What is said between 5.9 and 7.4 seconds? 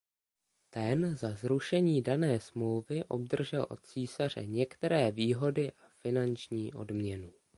finanční odměnu.